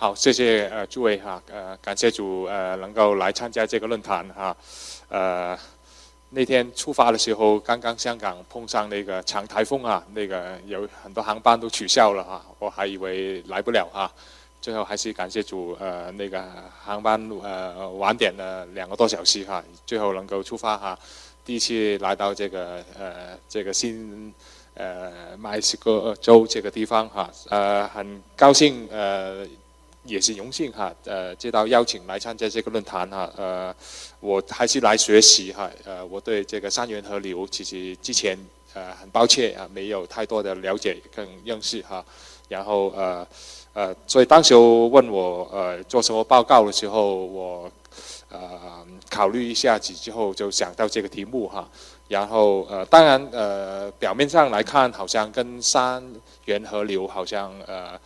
[0.00, 4.56] 好，谢谢呃诸位哈，呃感谢主呃能够来参加这个论坛哈，
[5.08, 5.58] 呃
[6.30, 14.08] 那天出发的时候，刚刚香港碰上那个强台风啊，那个有很多航班都取消了哈，我还以为来不了哈，
[14.62, 16.44] 最后还是感谢主呃那个
[16.80, 20.96] 航班呃晚点了两个多小时哈，最后能够出发哈，
[21.44, 24.32] 第一次来到这个呃这个新
[24.74, 29.44] 呃墨西哥州这个地方哈，呃很高兴呃。
[30.08, 33.74] 也是荣幸哈，呃，接到邀请来参加这个论坛哈，呃，
[34.20, 38.36] 我还是来学习哈，呃，我对这个三元河流其实之前
[38.72, 42.02] 呃很抱歉啊，没有太多的了解跟认识哈，
[42.48, 43.26] 然后呃
[43.74, 47.70] 呃，所以当时问我呃做什么报告的时候，我
[48.30, 51.68] 呃考虑一下子之后就想到这个题目哈，
[52.08, 56.02] 然后呃当然呃表面上来看好像跟三
[56.46, 58.00] 元河流好像呃。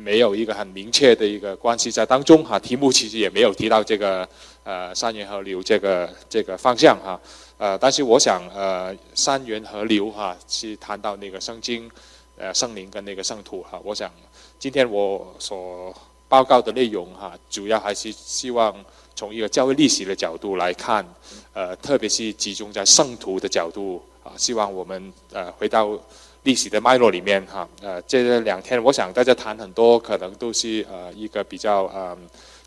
[0.00, 4.28] 没有一个很明确的一个关系在当中哈，题目其实也没有提到这个
[4.64, 7.20] 呃三元河流这个这个方向哈，
[7.58, 11.90] 呃，但是我想呃三元河流哈是谈到那个圣经，
[12.36, 14.10] 呃圣灵跟那个圣土哈，我想
[14.58, 15.94] 今天我所
[16.28, 18.74] 报告的内容哈，主要还是希望
[19.14, 21.06] 从一个教会历史的角度来看，
[21.52, 25.98] 呃，特别是集中在圣徒的角度啊，希望我们呃回到。
[26.42, 32.16] 历史的脉络里面，哈，呃，这两天我想大家谈很多，可能都是呃一个比较呃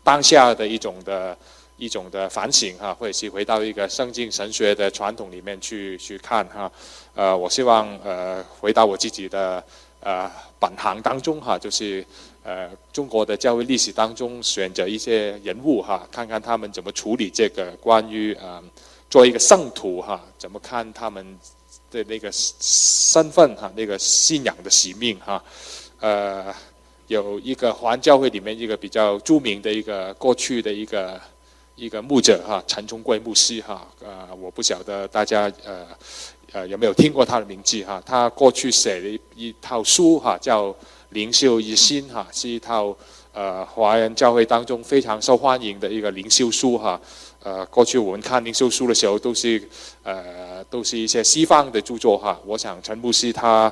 [0.04, 1.36] 当下的一种的
[1.76, 6.70] 一种的反省哈，或者是回到一个圣经神学的传统里面去去看哈，
[7.16, 9.62] 呃，我希望呃回到我自己的
[9.98, 12.06] 呃本行当中哈，就是
[12.44, 18.62] 呃中国的教会历史当中选择一些人物哈，看看他们怎么处理这个关于呃
[19.10, 21.36] 做一个圣徒哈，怎么看他们。
[21.94, 25.42] 的那个身份哈，那个信仰的使命哈，
[26.00, 26.52] 呃，
[27.06, 31.20] 有一个华人教会里面一个比较著名的一个过去的一个
[31.76, 35.86] 一个牧者哈，陈崇贵牧师哈，呃，我不晓得大家呃
[36.52, 40.70] 呃有没有听过他的名字哈，他过去写了一一套书哈，叫
[41.10, 42.96] 《灵修一心》哈，是一套
[43.32, 47.00] 呃华人教会当中非常受欢迎的一个灵修书哈。
[47.44, 49.62] 呃，过去我们看灵修书的时候，都是
[50.02, 52.40] 呃，都是一些西方的著作哈。
[52.46, 53.70] 我想陈牧师他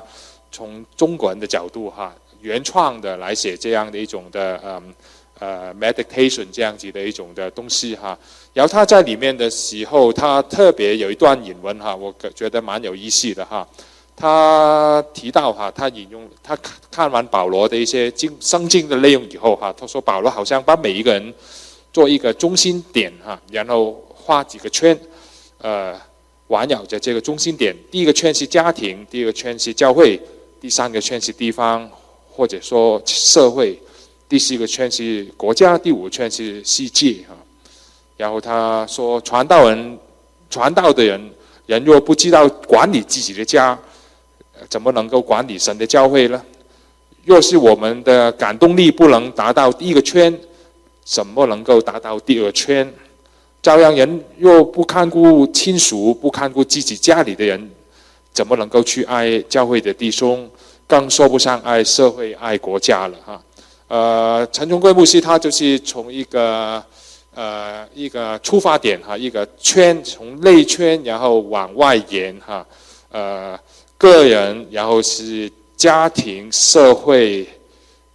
[0.51, 4.93] 从中国人的角度哈，原创的来写这样的一种的嗯
[5.39, 8.15] 呃 meditation 这样子的一种的东西哈。
[8.53, 13.67] 然后他在里面的时候，他特别有一段引文哈，我觉得蛮有意思的哈。
[14.15, 21.33] 他提到哈，他引用他看看完保罗的一些经圣经的内容以后哈，他说保罗好像把每一个人。
[21.93, 24.99] 做一个中心点哈，然后画几个圈，
[25.59, 25.95] 呃，
[26.47, 27.75] 环绕着这个中心点。
[27.91, 30.19] 第一个圈是家庭，第二个圈是教会，
[30.59, 31.87] 第三个圈是地方
[32.31, 33.79] 或者说社会，
[34.27, 37.37] 第四个圈是国家，第五个圈是世界哈。
[38.17, 39.99] 然后他说，传道人，
[40.49, 41.31] 传道的人，
[41.67, 43.77] 人若不知道管理自己的家，
[44.67, 46.43] 怎么能够管理神的教会呢？
[47.23, 50.35] 若是我们的感动力不能达到第一个圈。
[51.03, 52.91] 怎么能够达到第二圈？
[53.61, 57.71] 照样人若不看顾亲属，不看顾自己家里的人，
[58.33, 60.49] 怎么能够去爱教会的弟兄？
[60.85, 63.41] 更说不上爱社会、爱国家了哈。
[63.87, 66.83] 呃，陈忠贵牧师他就是从一个
[67.33, 72.65] 呃一个出发点哈，一个圈从内圈然后往外延哈。
[73.11, 73.57] 呃，
[73.97, 77.47] 个人，然后是家庭、社会、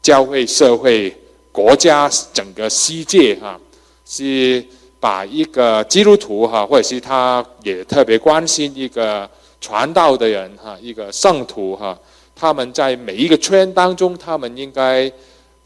[0.02, 1.16] 教会、社会。
[1.58, 3.58] 国家整个世界哈，
[4.06, 4.64] 是
[5.00, 9.28] 把一个基督徒哈，或者是他也特别关心一个
[9.60, 11.98] 传道的人哈，一个圣徒哈，
[12.36, 15.10] 他们在每一个圈当中，他们应该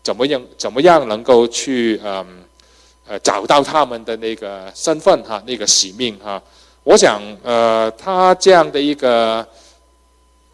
[0.03, 2.27] 怎么样怎么样能够去嗯
[3.07, 6.43] 呃找到他们的那个身份哈，那个使命哈。
[6.85, 9.47] 我想呃，他这样的一个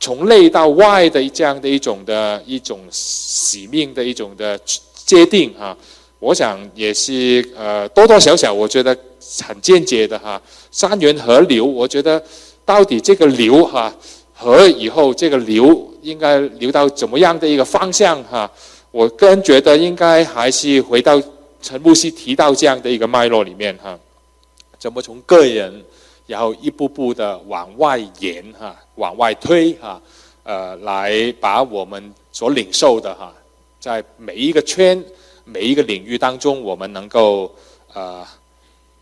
[0.00, 4.58] 从内到外的这样的一种的一种使命的一种的。
[5.08, 5.74] 界定哈，
[6.18, 8.94] 我想也是呃多多少少，我觉得
[9.42, 10.40] 很间接的哈。
[10.70, 12.22] 三元河流，我觉得
[12.62, 13.90] 到底这个流哈
[14.34, 18.50] 河以后这个流应该流到怎么样的一个方向哈？
[18.90, 21.20] 我个人觉得应该还是回到
[21.62, 23.98] 陈牧师提到这样的一个脉络里面哈，
[24.78, 25.82] 怎么从个人
[26.26, 30.00] 然后一步步的往外延哈，往外推哈，
[30.44, 33.32] 呃，来把我们所领受的哈。
[33.80, 35.02] 在每一个圈、
[35.44, 37.54] 每一个领域当中，我们能够
[37.92, 38.26] 呃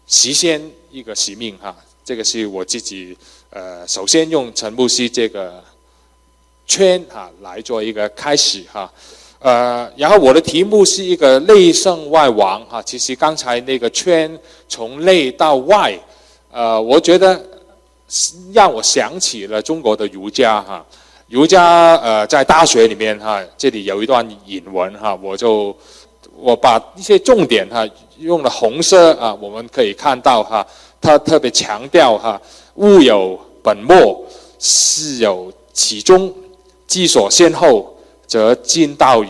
[0.07, 1.75] 实现一个使命哈。
[2.05, 3.17] 这个是我自己
[3.51, 5.63] 呃，首先用陈木西这个
[6.67, 8.93] 圈哈来做一个开始哈。
[9.39, 14.39] 呃，然后我的题目是一个内圣外王哈，其实刚才那个圈
[14.69, 15.99] 从内到外，
[16.51, 17.45] 呃，我觉得
[18.53, 20.85] 让我想起了中国的儒家哈，
[21.29, 25.77] 儒家呃在大学里面哈，这里有一段引文哈，我就
[26.37, 27.87] 我把一些重点哈
[28.19, 30.67] 用了红色啊，我们可以看到哈，
[31.01, 32.41] 他特别强调哈，
[32.77, 34.25] 物有本末，
[34.59, 36.33] 事有起终，
[36.87, 37.93] 既所先后。
[38.29, 39.29] 则近道矣，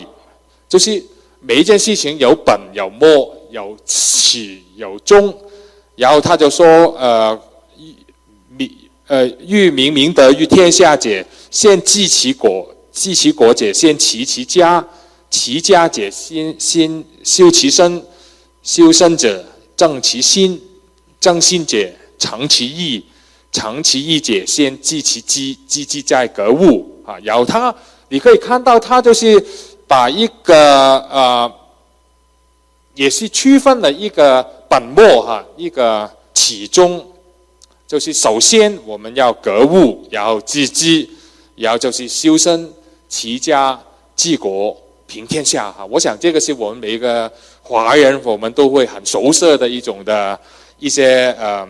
[0.67, 0.99] 就是
[1.39, 5.31] 每一件事情有本有末有始有终，
[5.95, 6.65] 然后他就说，
[6.97, 7.39] 呃，
[8.49, 8.67] 明
[9.05, 14.83] 呃欲明明德于天下者，先济其国；济其国者，先齐其家；
[15.29, 18.01] 齐家者，先先修其身；
[18.63, 19.45] 修身者，
[19.75, 20.57] 正其心；
[21.19, 23.01] 正心者，诚其意；
[23.51, 27.73] 诚其意者，先济其机；积积在格物啊，然后他。
[28.09, 29.45] 你可以看到，他就是
[29.85, 31.53] 把一个呃，
[32.95, 37.05] 也是区分了一个本末哈，一个起终，
[37.85, 41.05] 就是首先我们要格物，然后致知，
[41.57, 42.71] 然后就是修身、
[43.09, 43.77] 齐家、
[44.15, 45.85] 治国、平天下哈。
[45.85, 47.29] 我想这个是我们每一个
[47.61, 50.39] 华人，我们都会很熟悉的一种的
[50.79, 51.67] 一些呃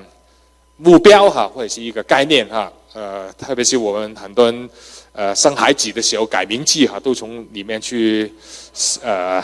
[0.78, 2.72] 目标哈，或者是一个概念哈。
[2.94, 4.70] 呃，特别是我们很多人。
[5.14, 8.32] 呃，生孩子的时候改名字哈，都从里面去，
[9.02, 9.44] 呃，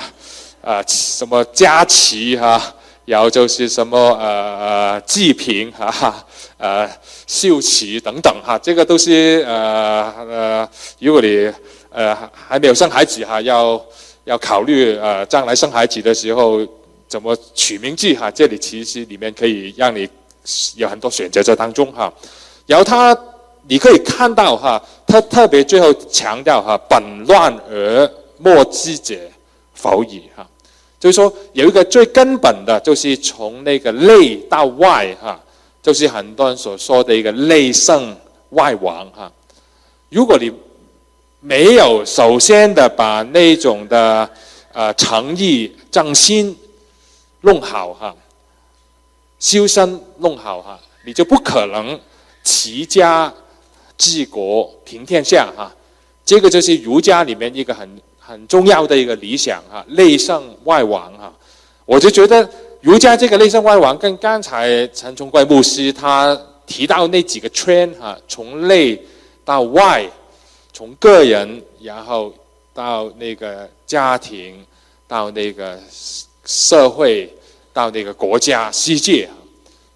[0.61, 2.61] 呃，什么佳琪哈，
[3.05, 6.25] 然后就是什么呃呃济平哈，
[6.57, 6.89] 呃
[7.27, 10.69] 秀奇等等哈，这个都是呃呃，
[10.99, 11.51] 如果你
[11.89, 13.83] 呃还没有生孩子哈，要
[14.23, 16.61] 要考虑呃将来生孩子的时候
[17.07, 20.07] 怎么取名字哈，这里其实里面可以让你
[20.75, 22.13] 有很多选择在当中哈，
[22.65, 23.17] 然后他。
[23.65, 29.15] 你可以看到哈，他特别最后强调哈，本乱而末治者
[29.73, 30.45] 否矣哈，
[31.03, 35.37] 就是说有一个最根本的，就是从那个内到外哈，
[35.81, 38.15] 就是很多人所说的一个内圣
[38.51, 39.29] 外王哈。
[40.07, 40.49] 如果你
[41.41, 44.29] 没有首先的把那种的
[44.71, 46.57] 呃诚意正心
[47.41, 48.15] 弄好哈，
[49.39, 51.99] 修身弄好哈，你就不可能
[52.45, 53.33] 齐家。
[53.95, 55.71] 治国平天下哈，
[56.25, 57.87] 这个就是儒家里面一个很
[58.25, 61.33] 很重要的一个理想哈，内圣外王哈。
[61.85, 62.49] 我就觉得
[62.81, 68.99] 儒家这个内圣外王跟刚才陈崇贵牧师他提到那几个圈哈，从内
[69.43, 70.09] 到外，
[70.71, 72.33] 从个人然后
[72.73, 74.65] 到那个家庭，
[75.07, 75.77] 到那个
[76.45, 77.31] 社会，
[77.71, 79.29] 到那个国家世界，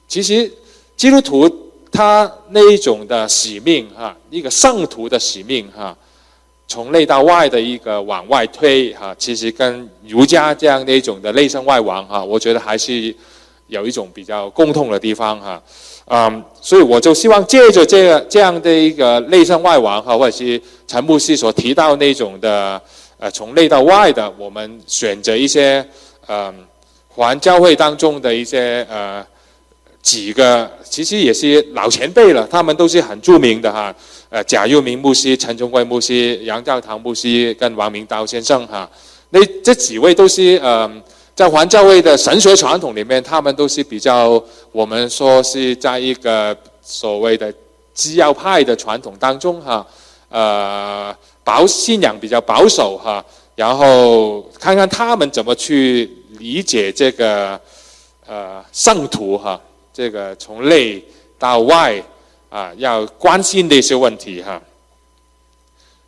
[0.08, 0.52] 其实
[0.96, 1.64] 基督徒。
[1.90, 5.98] 他那一种的使命哈，一个圣徒的使命哈，
[6.68, 13.16] 从内到外的一个往外推哈，其实跟儒家这样的一种的内圣外王哈，我觉得还是
[13.68, 15.62] 有一种比较共通的地方哈，
[16.08, 22.82] 嗯，所以我就希望借着这个这样的一个内圣外王哈，或者是陈牧师所提到那种的
[23.18, 25.86] 呃从内到外的，我们选择一些
[26.28, 26.54] 嗯
[27.08, 29.26] 环教会当中的一些呃。
[30.00, 33.94] 几个其实也是老前辈了，他们都是很著名的哈。
[34.30, 38.90] 呃，贾佑明牧师、陈忠贵牧师、杨教堂牧师跟王明道先生哈，
[39.30, 40.92] 那这几位都是呃，
[41.34, 47.54] 在环教会的神学传统里面，他们都是比较我们说是在一个所谓的
[47.94, 49.86] 基要派的传统当中哈，
[50.30, 53.24] 呃，保信仰比较保守哈，
[53.56, 57.60] 然后看看他们怎么去理解这个
[58.26, 59.60] 呃圣徒哈。
[59.94, 61.04] 这个从内
[61.40, 62.00] 到外
[62.58, 64.60] 啊，要关心的一些问题哈。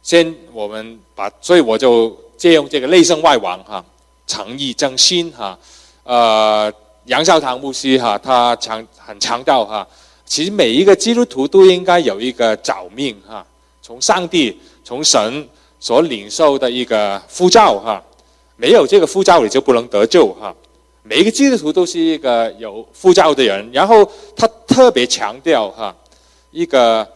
[0.02, 3.86] 先我们把，所以我就借用这个内圣外王哈，
[4.26, 5.56] 诚意正心哈。
[6.02, 6.74] 呃，
[7.06, 9.88] 杨少堂牧师哈，他强很强调哈，
[10.26, 13.46] 其实每一个基督徒都应该有一个找命哈，
[13.84, 15.48] 从上帝从神
[15.80, 18.04] 所领受的一个呼召哈，
[18.56, 20.56] 没有这个呼召你就不能得救哈。
[21.04, 24.04] 每一个基督徒都是一个有呼召的人，然后
[24.36, 25.96] 他特别强调哈，
[26.52, 27.08] 一个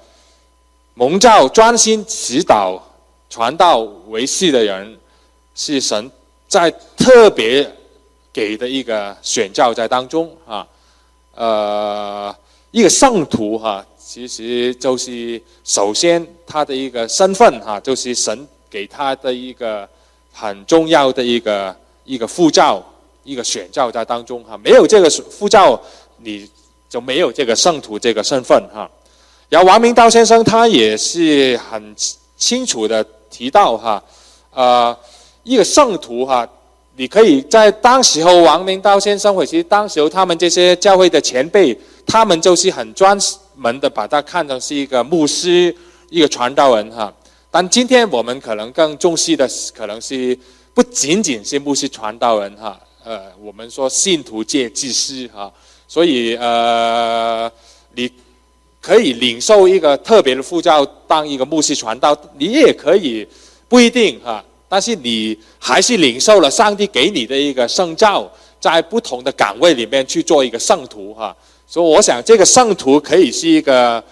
[0.94, 2.82] 蒙召专心指导
[3.30, 4.98] 传道为事的人，
[5.56, 6.12] 是神
[6.48, 7.70] 在特别
[8.32, 10.68] 给的一个选召在当中啊，
[11.36, 12.36] 呃，
[12.72, 19.88] 一个圣徒哈，其实就是首先他的一个身份哈，就是神给他的一个
[20.32, 21.75] 很重要的一个
[22.06, 22.84] 一个护照。
[23.25, 25.82] 一个选召在当中哈，没有这个护照，
[26.18, 26.46] 你
[26.90, 28.86] 就没有这个圣徒这个身份哈。
[29.50, 31.96] 然后王明道先生他也是很
[32.36, 34.04] 清楚的提到哈，
[34.52, 34.98] 呃，
[35.44, 36.48] 一个圣徒哈，
[36.96, 43.18] 你可以在当时候王明道先生，或其实当时候他们这些教会的前辈，他们就是很专
[43.56, 45.76] 门的把他看成是一个牧师、
[46.10, 47.14] 一个传道人哈。
[47.52, 50.38] 但今天我们可能更重视的可能是
[50.74, 55.52] 不仅仅是牧师、传道人哈，呃，我们说信徒界祭司哈。
[55.88, 57.52] 所以呃，
[57.94, 58.12] 你
[58.84, 63.25] 可以领受一个特别的护照，当一个牧师传道，你也可以
[63.70, 64.44] 不一定哈。
[64.68, 71.34] 但是你还是领受了上帝给你的一个圣召，在不同的岗位里面去做一个圣徒哈。
[71.66, 74.04] 所以我想，这个圣徒可以是一个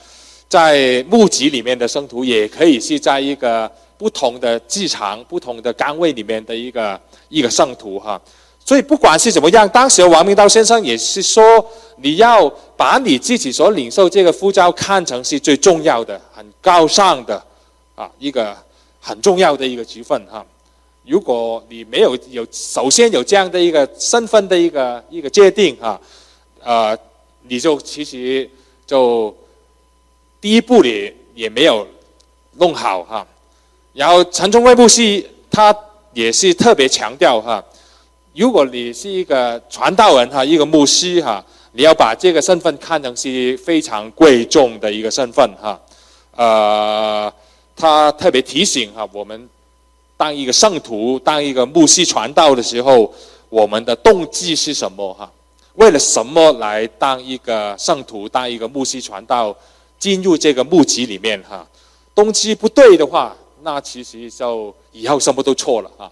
[0.47, 6.97] 在牧集里面的圣徒，也可以是在一个不同的职场、不同的岗位里面的一个
[7.27, 8.21] 一个圣徒哈。
[8.63, 11.43] 所以不管是怎么样，当时王明道先生也是说，
[11.97, 17.43] 你要把你自己所领受这个呼召看成是最重要的、很高尚的
[17.95, 18.55] 啊一个
[18.99, 20.45] 很重要的一个职分哈。
[21.05, 25.99] 如果你没有有首先有这样的一个身份的一个一个界定哈，
[26.63, 26.97] 呃，
[27.41, 28.49] 你就其实
[28.85, 29.35] 就
[30.39, 31.85] 第一步你也没有
[32.53, 33.25] 弄好哈。
[33.93, 35.75] 然后陈忠贵牧师他
[36.13, 37.61] 也是特别强调哈，
[38.33, 45.79] 如果你是一个传道人哈，一个牧师哈，你要把这个身份看成是非常贵重的一个身份哈。
[46.35, 47.33] 呃，
[47.75, 49.49] 他特别提醒哈我们。
[50.15, 53.11] 当一个圣徒，当一个牧师传道的时候，
[53.49, 55.11] 我们的动机是什么？
[55.15, 55.29] 哈，
[55.73, 59.55] 为了什么来当一个圣徒，当一个牧师传道，
[59.97, 61.41] 进入这个牧集里面？
[61.41, 61.67] 哈，
[62.13, 65.89] 动机不对的话，那其实就以后什么都错了。
[65.97, 66.09] 哈。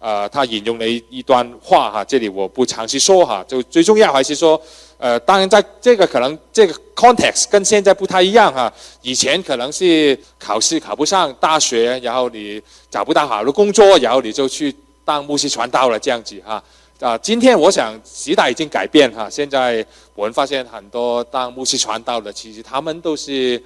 [0.00, 4.60] 呃，他引用了一一段话哈，这里我不详细说哈，就最重要还是说，
[4.96, 14.72] 呃，当然在这个可能这个 context 跟现在不太一样哈，以前可能是考试考不上大学，然后你找不到好的工作，然后你就去
[15.04, 16.62] 当牧师传道了这样子哈，
[17.00, 23.60] 啊，今天我想时代已经改变哈，现在我们发现很多当牧师传道的，其实他们都是，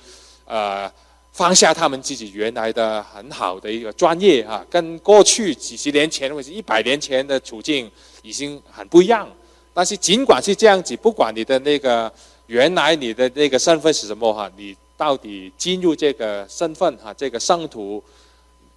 [0.46, 0.90] 呃。
[1.32, 9.26] 放下他们自己原来的很好的一个专业哈，跟过去几十年前或者一百年前的处境已经很不一样。
[9.72, 12.12] 但是尽管是这样子，不管你的那个
[12.48, 18.04] 原来你的那个身份是什么哈，你到底进入这个身份哈，这个圣徒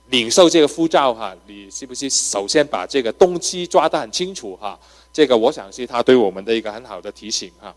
[0.08, 4.80] 领受这个护照哈，你是不是首先把这个动机抓得很清楚哈？
[5.12, 7.76] 这个我想是他对我们的一个很好的提醒哈。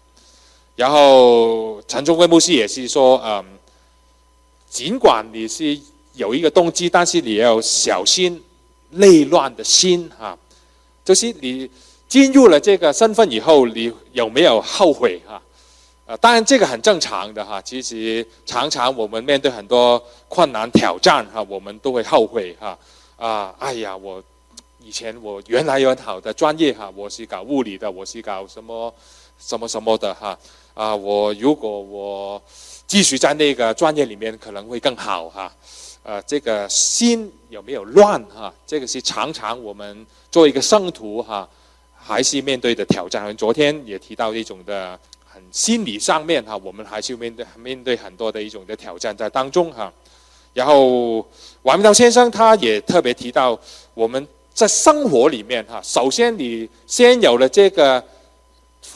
[0.76, 3.57] 然后陈忠贵牧师也是说嗯。
[4.70, 5.78] 尽管你是
[6.14, 8.42] 有一个动机，但是你要小心
[8.90, 10.36] 内乱的心哈。
[11.04, 11.68] 就是你
[12.06, 15.40] 进入了这个身份以后，你有没有后悔哈？
[16.06, 17.60] 呃，当然这个很正常的哈。
[17.62, 22.78] 其实常常我们面对很多困难挑战哈，我们都会后悔哈。
[23.16, 24.22] 啊，哎呀，我
[24.84, 28.94] 以前我原来有很好的专业哈，我是搞物理的，我是搞什么
[29.38, 30.38] 什么什么的哈。
[30.74, 32.42] 啊，我如果我。
[32.88, 35.52] 继续在那个专业里面可能会更好哈，
[36.02, 38.50] 呃，这个心有没有乱哈？
[38.66, 41.46] 这个是常常我们做一个圣徒哈，
[41.94, 43.36] 还是面对的挑战。
[43.36, 49.92] 昨天也提到一种的很心理上面哈，我们还是面对面对很多的一种的挑战在当中哈。
[50.54, 51.18] 然后
[51.64, 53.60] 王明道先生他也特别提到，
[53.92, 58.02] 我们在生活里面哈，首先你先有了这个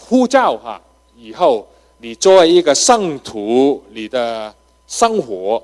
[0.08, 0.80] 护照哈，
[1.14, 1.68] 以后。
[2.02, 4.52] 你作为一个圣徒，你的
[4.88, 5.62] 生活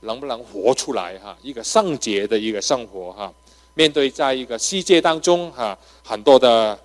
[0.00, 1.38] 能不能活出来哈？
[1.40, 3.32] 一个圣洁的一个生活哈，
[3.74, 6.76] 面对在一个世界当中哈，很多的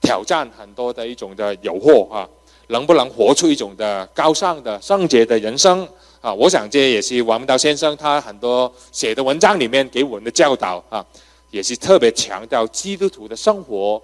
[0.00, 2.28] 挑战，很多的一种的诱惑哈，
[2.68, 5.84] 能不能活出一种的高尚的圣洁的人生
[6.20, 6.32] 啊？
[6.32, 11.04] 我想这也是王明道先生他很多写的文章里面给我们的教导啊，
[11.50, 14.00] 也是特别强调基督徒的生活，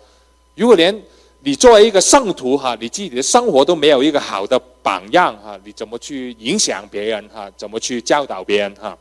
[0.57, 1.01] 如果连。
[1.43, 7.51] 你作为一个圣徒哈，你自己的生活都没有一个好的榜样哈，你怎么去影响别人哈？
[7.57, 8.99] 怎么去教导别人哈？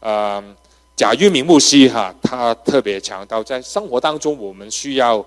[0.00, 0.42] 呃，
[0.96, 5.22] 贾玉明牧师哈，他特别强调在生活当中我们需要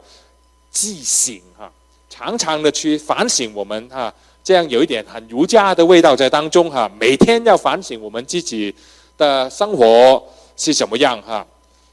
[0.72, 1.72] 自省哈，
[2.10, 4.12] 常常的去反省我们哈，
[4.44, 8.74] 这样有一点很儒家的味道在当中哈，每天要反省我们自己
[9.20, 10.24] 的生活
[10.58, 11.46] 是什么样哈。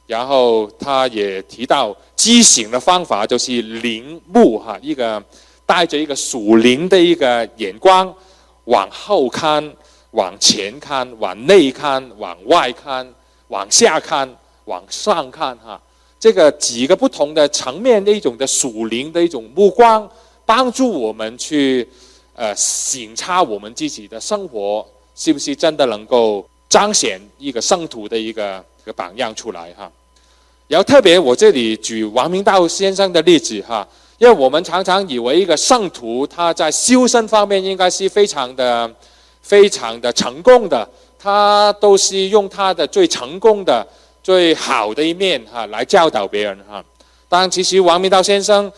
[0.07, 5.21] 然后他也提到，畸形的方法就是灵目哈，一个
[5.67, 8.15] 带着一个属灵的一个眼光，
[8.67, 9.75] 往后看，
[10.13, 13.05] 往前看，往内看，往外看，
[13.49, 14.33] 往下看，
[14.67, 15.81] 往上看哈。
[16.21, 20.09] 这个几个不同的层面的一种的属灵的一种目光，
[20.45, 21.87] 帮助我们去
[22.35, 24.87] 呃省察我们自己的生活
[25.17, 28.65] 是不是真的能够彰显一个圣徒的一个。
[28.87, 29.91] 个榜样出来哈，
[30.69, 33.87] 然后特别我这里举王明道先生的例子哈，
[34.19, 38.89] 因为我们常常以为一个圣徒他在修身方面应该是非常的、
[39.43, 40.89] 非常的成功的，
[41.19, 43.85] 他都是用他的最成功的、
[44.23, 46.85] 最好的一面哈来教导别人哈。
[47.29, 48.71] 当，其实王明道先生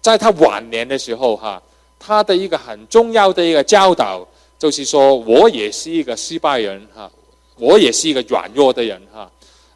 [0.00, 1.62] 在他晚年的时候哈，
[1.96, 4.26] 他的一个很重要的一个教导
[4.58, 7.08] 就是说，我也是一个失败人哈，
[7.56, 9.30] 我也是一个软弱的人哈，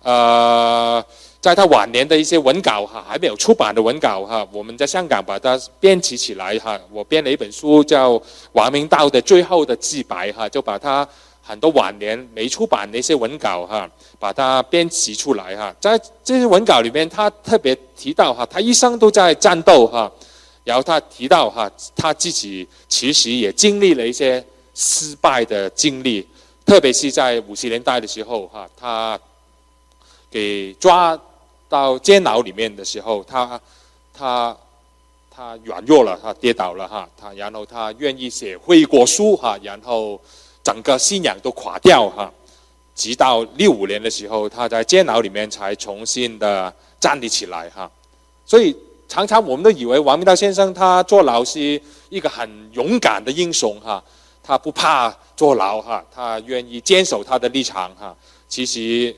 [0.09, 1.05] 呃。
[1.41, 6.77] 在他晚年的一些文稿哈，还没有出版的文稿哈，我们在香港把它编辑起来哈。
[6.91, 8.15] 我编了一本书叫
[8.53, 11.09] 《王明道的最后的自白》哈，就把他
[11.41, 13.89] 很多晚年没出版的一些文稿哈，
[14.19, 15.73] 把它编辑出来哈。
[15.81, 20.11] 在这些文稿里面，他特别提到哈，他一生都在战斗哈，
[20.65, 26.27] 然后他提到哈，他自己其实也经历了一些失败的经历，
[26.67, 29.19] 特别是在五十年代的时候哈，他
[30.31, 31.19] 给抓。
[31.71, 33.61] 到监牢里面的时候，他
[34.15, 34.57] 他
[35.31, 40.19] 他软弱了，他跌倒了哈，他然后他愿意写悔过书哈，然后
[40.65, 42.33] 整个信仰都垮掉哈，
[42.95, 47.91] 直到六五年的时候，他在监牢里面才重新的站立起来哈。
[48.47, 48.75] 所以
[49.07, 54.03] 常常我们都以为王明道先生他坐牢是一个很勇敢的英雄哈，
[54.43, 58.17] 他不怕坐牢哈，他愿意坚守他的立场哈。
[58.49, 59.15] 其实。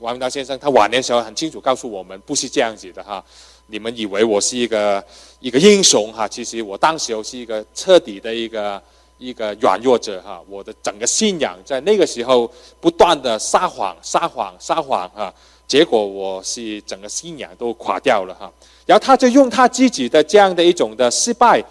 [0.00, 3.22] 王明道先生，他晚年时候很清楚告诉我们，不是这样子的哈。
[3.66, 5.04] 你们以为我是一个
[5.40, 8.82] 一个英雄哈，其实我当时候是一个彻底的一个
[9.18, 10.40] 一个软弱者哈。
[10.48, 15.32] 我的整个信仰在那个时候不断的撒谎、撒谎、撒谎哈，
[15.68, 18.50] 结果我是整个信仰都垮掉了哈。
[18.86, 21.62] 然后他就用他自己的这样的一种的失败，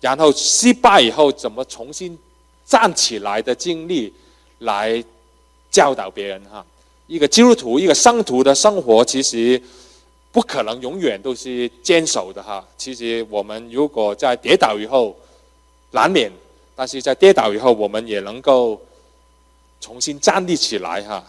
[0.00, 2.18] 然后失败以后怎么重新
[2.64, 4.10] 站起来的经历，
[4.60, 5.04] 来
[5.70, 6.64] 教导别人哈。
[7.06, 9.60] 一个基督徒，一个圣徒的生活，其实
[10.32, 12.66] 不可能永远都是坚守的哈。
[12.78, 15.14] 其实我们如果在跌倒以后，
[15.90, 16.30] 难免；
[16.74, 18.80] 但是在跌倒以后，我们也能够
[19.82, 21.22] 重新站立起来哈。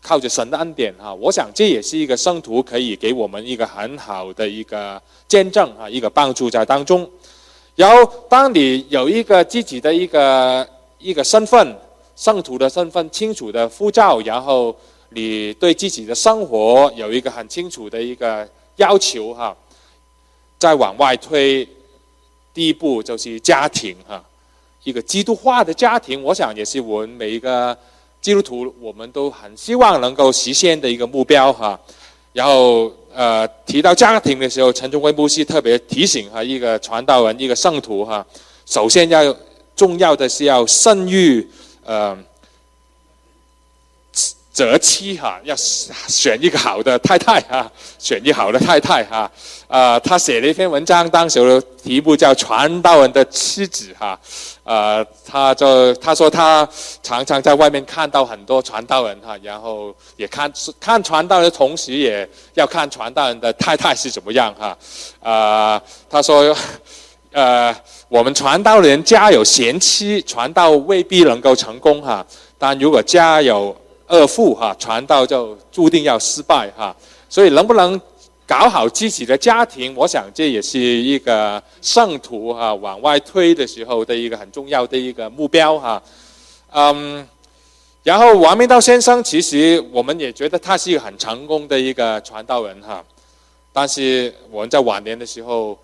[0.00, 7.10] 靠着神的恩典哈，我想这也是一个圣徒可以给我们一个很好的一个见证啊，一个帮助在当中。
[7.74, 10.64] 然后，当你有一个自己的一个
[11.00, 11.76] 一个身份，
[12.14, 14.72] 圣徒的身份清楚的呼召，然后。
[15.10, 19.56] 你对自己的生活有一个很清楚的一个要求哈，
[20.58, 21.66] 再往外推，
[22.52, 24.22] 第一步就是家庭哈，
[24.82, 27.76] 一个基督化的家庭，我想也是我们每一个
[28.20, 31.78] 基督徒我们都很希望能够实现的一个目标哈。
[32.32, 38.26] 然后呃，提到家庭的时候，陈忠威牧师特别提醒哈，一个传道人，一个圣徒哈，
[38.66, 39.34] 首先要
[39.76, 41.48] 重要的是要生育
[41.84, 42.18] 呃。
[44.56, 49.30] 择妻哈，要选一个好的太太哈，选一好的太太哈。
[49.68, 54.18] 啊，他写了一篇文章，当时题目叫《传道人的妻子》哈。
[54.64, 56.66] 呃，他就他说他
[57.02, 64.74] 常常在外面看到很多传道人哈，然后也看看传道人的同时，也要看传道人的太太是怎么样哈。
[65.20, 66.56] 啊，他说，
[67.32, 67.76] 呃，
[68.08, 72.24] 我们传道人家有贤妻，传道未必能够成功哈。
[72.56, 76.94] 但如果家有二富哈，传道就注定要失败哈，
[77.28, 78.00] 所以能不能
[78.46, 86.00] 搞好自己的家庭，我想这也是一个圣徒哈往外推的时候的一个很重要的一个目标哈。
[86.72, 87.26] 嗯，
[88.04, 93.04] 然后王明道先生其实我们也觉得他是一个很成功的一个传道人哈，
[93.72, 95.76] 但是我们在晚年的时候，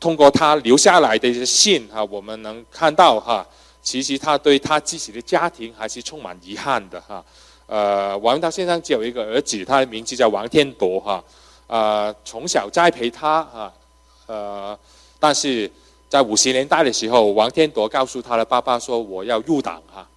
[0.00, 3.46] 通过他留下来的一些信哈，我们能看到哈，
[3.80, 7.24] 其实他对他自己的家庭还是充满遗憾的哈。
[7.68, 11.22] 呃，王明道先生只有一个儿子，他的名字叫王天铎哈。
[11.66, 13.70] 呃，从小栽培他哈。
[14.26, 14.78] 呃，
[15.20, 15.70] 但是
[16.08, 20.08] 在五十年代的时候，王天铎告诉他的爸爸说：“我要入党哈。”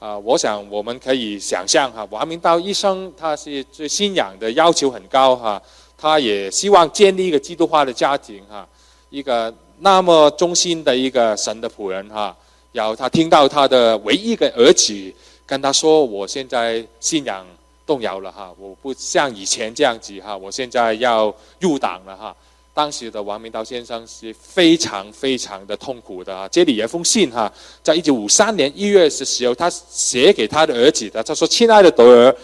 [0.00, 5.60] 啊，我想我们可以想象哈，王明道一生他是对信仰的要求很高哈，
[5.98, 8.66] 他也希望建立一个基督化的家庭哈，
[9.10, 12.34] 一个那么忠心的一个神的仆人哈。
[12.72, 15.14] 然后他听到他的唯一的儿子。
[15.46, 17.46] 跟他说：“我现在信仰
[17.86, 22.34] 动摇了哈，我不像以前这样子哈，我现在要入党了哈。”
[22.74, 26.46] 当时的王明道先生是非常非常的痛苦的啊。
[26.48, 27.50] 这里有一封信哈，
[27.82, 31.22] 在一九五三年一月的时候，他写给他的儿子的。
[31.22, 32.36] 他说：“亲爱的德儿，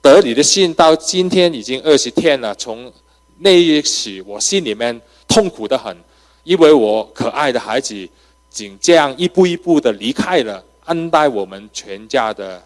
[0.00, 2.52] 得你的信到今天已经二十天了。
[2.56, 2.90] 从
[3.38, 5.96] 那一起，我心里面痛苦的很，
[6.42, 8.08] 因为我可爱的孩子，
[8.50, 12.62] 仅这样一步一步的离开了。”恩待我们全家的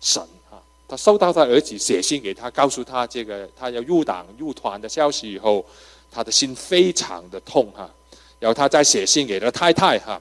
[0.00, 5.64] 神啊，他收到他儿子写信给他，告诉他这个他要入党入团的消息以后，
[6.10, 7.90] 他的心非常的痛哈。
[8.38, 10.20] 然后他再写信给了太太哈，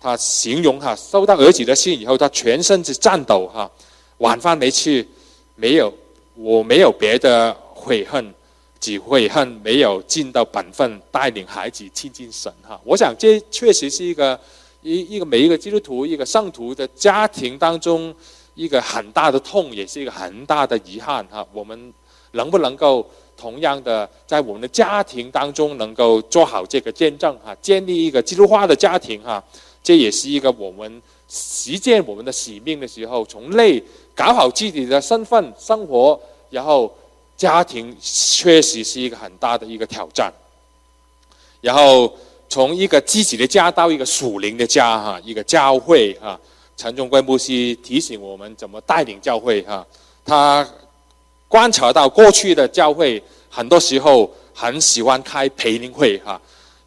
[0.00, 3.70] 他形容哈，收到儿子的信以后，他全身是颤抖哈。
[4.18, 5.06] 晚饭没吃，
[5.56, 5.92] 没有，
[6.34, 8.32] 我没有别的悔恨，
[8.80, 12.80] 只悔恨没有尽到本分，带领孩子亲近神哈。
[12.84, 14.38] 我想这确实是一个
[14.86, 18.14] 一一个每一个基督徒一个圣徒的家庭当中。
[18.56, 21.46] 一个很大的痛，也是一个很大的遗憾哈。
[21.52, 21.92] 我们
[22.30, 29.44] 能不能够同样的在我们的家庭当中能够做好这个见证哈，建立一个基督化的家庭哈，
[29.82, 33.78] 这也是一个我们实践我们的使命的时候，从内
[34.14, 36.18] 搞好自己的身份生活，
[36.48, 36.90] 然后
[37.36, 40.32] 家庭确实是一个很大的一个挑战。
[41.60, 42.10] 然后
[42.48, 46.38] 从一个自己的家到一个属灵的家哈，一个教会哈。
[46.78, 49.86] 陈忠贵牧师提醒我们怎么带领教会哈，
[50.22, 50.68] 他
[51.48, 56.38] 观察到过去的教会很多时候很喜欢开培灵会哈，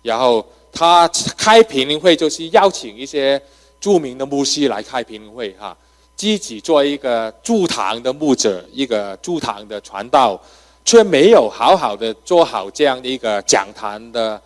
[0.04, 3.42] 然后他开培灵会就是邀请一些
[3.82, 5.76] 著名的牧师来开培灵会哈，
[6.16, 10.40] 自己做一个驻堂的牧者，一个驻堂的传道，
[10.86, 14.40] 却没有好好的做好这样的一个讲坛的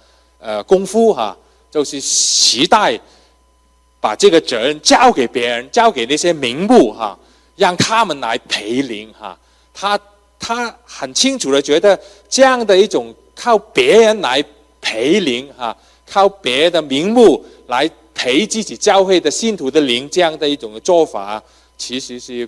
[0.43, 1.35] 呃功夫哈，
[1.71, 2.99] 就是期待。
[4.03, 7.17] 把这个责任交给别人，交给那些名目哈，
[7.55, 9.39] 让他们来陪灵哈。
[9.73, 9.97] 他
[10.37, 14.43] 他很清楚的觉得这样的一种靠别人来
[14.81, 15.73] 陪灵哈，
[16.05, 21.41] 靠别的名目来陪自己教会的信徒的灵，这样的一种做法
[21.77, 22.45] 其实是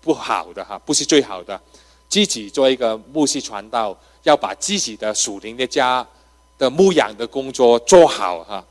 [0.00, 1.60] 不好的哈，不是最好的。
[2.08, 6.06] 自己做一个牧师传道，要把自己的属灵的家
[6.58, 8.64] 的牧养的工作做好哈，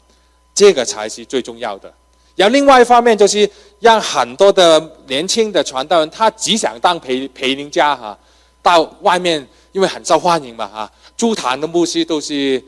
[0.54, 1.93] 这个才是最重要的。
[2.36, 8.17] 然后另外一方面就是让很多的年轻的传道人，他只想当陪陪灵家哈，
[8.62, 12.62] 到外面因为很受欢迎嘛哈，驻坛的牧师都是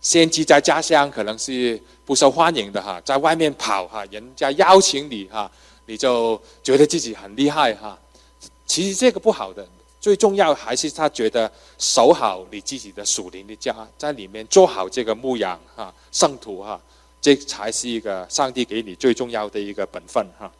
[0.00, 5.50] 先知在家乡可能是不受欢迎的哈，在外面跑哈，人家邀请你哈，
[5.84, 7.98] 你就觉得自己很厉害哈。
[8.64, 9.66] 其实这个不好的，
[10.00, 16.80] 最重要还是他觉得守好你自己的属灵的家，在里面做好这个牧养哈，圣徒哈。
[17.22, 20.50] 这才是一个上帝给你最重要的一个本分哈，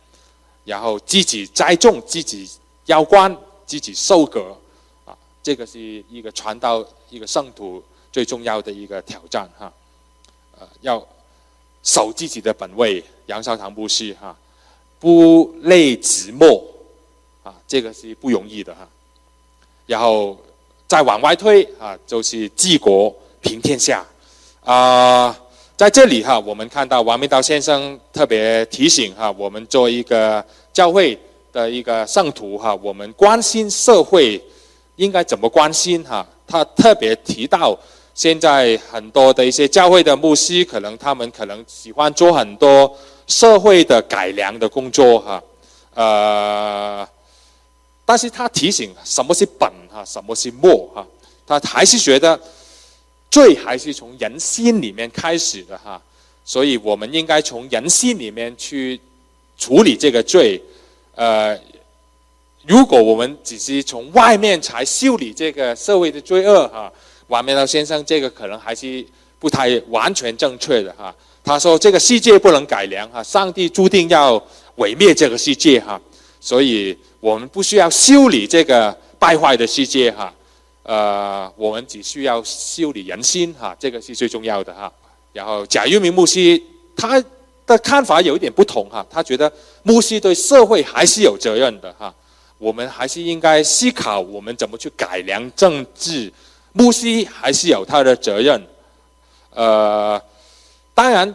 [0.66, 2.46] 然后自己栽种，自己
[2.85, 4.55] 要关，自己收割，
[5.07, 9.72] 啊，这个是一个传道一个圣徒最重要的一个挑战哈，
[10.59, 11.03] 呃，要
[11.83, 14.37] 守自己的本位，杨少堂牧师哈，
[14.98, 16.62] 不累直墨，
[17.42, 18.87] 啊，这个是不容易的哈，
[19.90, 20.38] 然后
[20.87, 24.07] 再往外推啊，就是治国平天下，
[24.64, 25.37] 啊。
[25.76, 31.18] 在这里哈，我们看到王明道先生特别提醒哈，我们做一个教会
[31.53, 34.40] 的一个圣徒哈，我们关心社会
[34.96, 36.24] 应该怎么关心哈？
[36.46, 37.76] 他特别提到，
[38.14, 42.94] 现在很多的一些教会的牧师，可能他们可能喜欢做很多
[43.26, 45.42] 社会的改良的工作哈，
[45.94, 47.09] 呃，
[48.11, 51.07] 但是他提醒什么是本哈，什么是末哈，
[51.46, 52.37] 他还是觉得。
[53.31, 56.03] 罪还是从人心里面开始的哈，
[56.44, 59.01] 所以我们应该从人心里面去
[59.57, 60.61] 处理这个罪。
[61.14, 61.57] 呃，
[62.66, 66.92] 如果我们只是从外面才修理这个社会的罪恶哈，
[67.29, 69.07] 王明道先生这个可能还是
[69.38, 71.14] 不太完全正确的哈。
[71.44, 74.44] 他说这个世界不能改良哈，上帝注定要
[74.75, 76.01] 毁灭这个世界哈，
[76.40, 80.33] 所以我们不需要修理这个败坏的世界哈。
[80.83, 84.90] 呃，我们只需要修理人心哈，这个是最重要的哈。
[85.33, 86.61] 然后贾玉明牧师
[86.96, 87.22] 他
[87.66, 92.12] 的看法有一点不同哈，他觉得牧师对社会还是有责任的哈，
[92.59, 96.33] 我们还是应该思考我们怎么去改良政治，
[96.72, 98.61] 牧师还是有他的责任。
[99.50, 100.20] 呃，
[100.94, 101.33] 当然，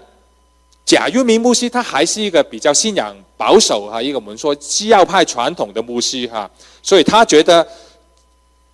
[0.86, 6.50] 贾玉明牧师他还是一个比较信仰保守哈，一个我们说西要派传统的牧师哈，
[6.82, 7.68] 所以他觉得。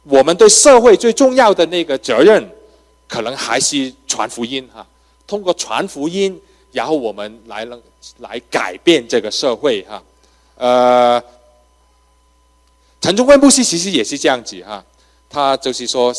[0.03, 2.51] 我们对社会最重要的那个责任，
[3.07, 4.83] 可能还是传福音哈。
[5.27, 7.79] 通过传福音，然后我们来能
[8.17, 10.03] 来改变这个社会哈。
[10.55, 11.23] 呃，
[12.99, 14.83] 陈忠贵牧师其实也是这样子哈。
[15.29, 16.11] 他就是说，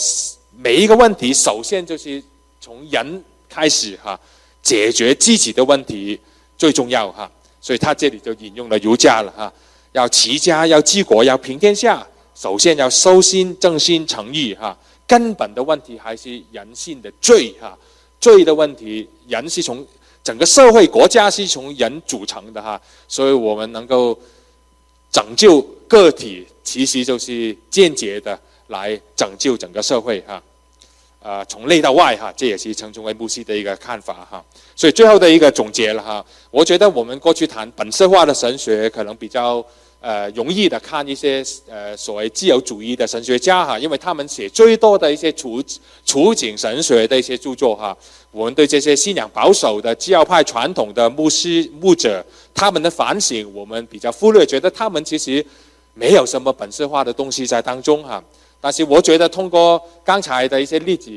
[0.57, 2.23] 每一个问题首先就是
[2.61, 4.17] 从人开始哈，
[4.63, 6.19] 解决自己的问题
[6.57, 7.31] 最重要哈。
[7.61, 9.53] 所以他这里就引用了儒家了哈，
[9.93, 12.05] 要齐家，要治国，要平天下。
[12.35, 17.79] 首先要收心、正心、诚意，哈，根本的问题还是人性的罪，哈，
[18.19, 19.87] 罪的问题，人是从
[20.25, 24.19] 整个社会、国家是从人组成的，哈，所以我们能够
[25.13, 28.37] 拯救个体，其实就是间接的
[28.69, 30.43] 来拯救整个社会哈。
[31.23, 34.45] 呃，从内到外哈，这也是陈忠威牧师的一个看法哈。
[34.75, 39.65] 所以最后的一个总结了哈，我觉得我们过去谈本色化的神学，可能比较
[40.01, 45.63] 呃容易的看一些呃所谓自由主义的神学家哈，因为他们写最多的一些处
[46.05, 47.97] 处境神学的一些著作哈。
[48.33, 55.45] 我们对这些信仰保守的基要派传统的牧师牧者，他们的反省，我们比较忽略，觉得他们其实
[55.95, 58.21] 没有什么本色化的东西在当中哈。
[58.63, 61.11] 但是我觉得通过刚才的一些例子，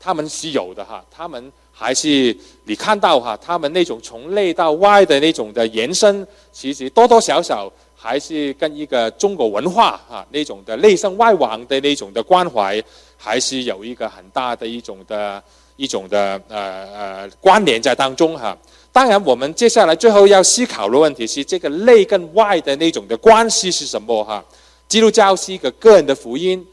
[0.00, 1.04] 他们是有的哈。
[1.10, 12.82] 他们还是你看到哈，他们那种从内到外的那种的延伸，其实多多少少还是跟一个中国文化哈那种的内圣外王的那种的关怀，
[13.18, 15.42] 还是有一个很大的一种的
[15.76, 18.56] 一种的呃呃关联在当中哈。
[18.90, 24.42] 当然，我们接下来最后要思考的问题是，这个内跟外的那种的关系是什么哈？
[24.88, 26.66] 基督教是一个个人的福音。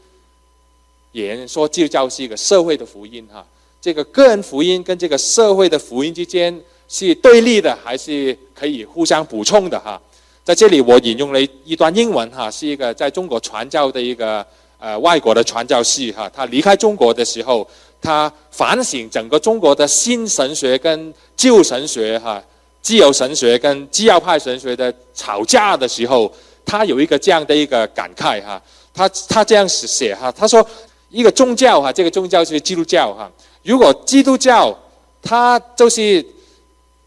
[1.14, 3.46] 也说，基督教是一个社会的福音哈。
[3.80, 10.00] 这个个人福音跟这个社会的福音之间是对立的，还是可以互相补充的哈？
[10.42, 14.44] 在这里，我引用了一段英文哈，是一个在中国传教的一个
[14.80, 16.28] 呃外国的传教士哈。
[16.34, 17.64] 他离开中国的时候，
[18.02, 22.42] 他反省整个中国的新神学跟旧神学哈，
[22.82, 26.32] 自由神学跟基要派神学的吵架的时候，
[26.64, 28.60] 他有一个这样的一个感慨哈。
[28.92, 30.66] 他他这样写哈，他说。
[31.14, 33.30] 一个宗教哈，这个宗教是基督教哈。
[33.62, 34.76] 如果基督教
[35.22, 36.24] 它就是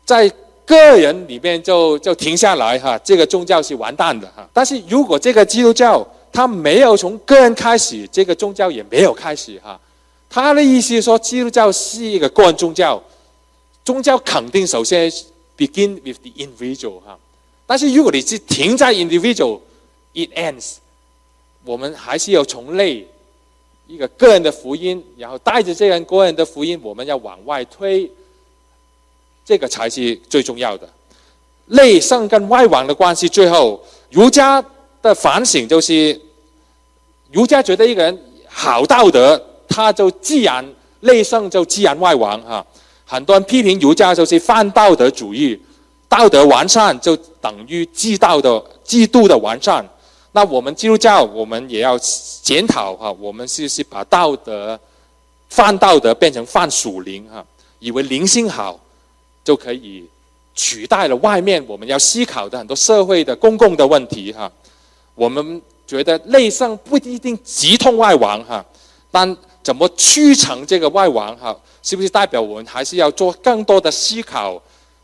[0.06, 0.32] 在
[0.66, 4.48] 个人里面就就停下来哈，这个宗教是完蛋的哈。
[4.54, 9.78] 但是如果这个基督教它没有从个人开始，这个宗教也没有开始哈。
[10.30, 13.04] 他的意思说，基督教是一个个人宗教，
[13.84, 15.12] 宗教肯定首先
[15.58, 17.20] begin with the individual 哈。
[17.66, 20.76] 但是如果你是停在 individual，it ends。
[21.66, 23.06] 我们还是要从内。
[23.88, 28.10] 一个个人的福音，然后带着这样个人的福音，我们要往外推，
[29.46, 30.88] 这个才是最重要的。
[31.68, 34.64] 内圣跟外王的关系，最后儒家
[35.02, 36.20] 的反省就是，
[37.32, 40.66] 儒家觉得一个人好道德，他就自然
[41.02, 42.66] 内圣就自然外王哈。
[43.06, 45.58] 很多人批评儒家就是泛道德主义，
[46.10, 49.86] 道德完善就等于制道的制度的完善。
[50.38, 51.98] 那我们基督教，我们也要
[52.44, 54.80] 检讨哈，我们是是把道德
[55.50, 57.44] 泛道德变成泛属灵哈，
[57.80, 58.80] 以为灵性好
[59.44, 60.06] 就可以
[60.54, 64.52] 取代了外面我们要思考的很多社会的公共的问题哈。
[65.16, 68.64] 我们觉得内圣不一定直通外王哈，
[69.10, 74.62] 但怎么驱成这个外王哈，是不是代表我们还是要做更多的思考，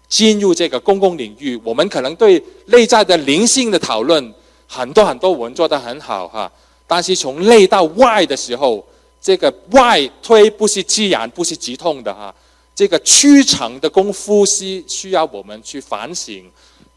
[0.07, 1.59] 进入这个公共领域？
[1.63, 4.31] 我们可能对内在的灵性的讨论。
[4.73, 6.51] 很多很多文做得很好哈，
[6.87, 8.83] 但是从内到外的时候，
[9.21, 12.33] 这个外推不是自然，不是直通的哈。
[12.75, 16.43] 这个驱程的功夫是需要我们去反省，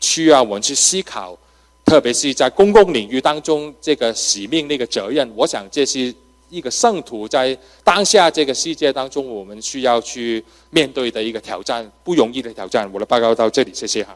[0.01, 1.37] 需要我们去思考，
[1.85, 6.15] 特别是在公共领域当中，这个使命、那个责任，我想这是
[6.49, 12.89] 一个圣徒在当下这个世界当中，我们需要去面对的一个挑战，不容易的挑战。
[12.93, 14.15] 我的报告到这里，谢谢哈。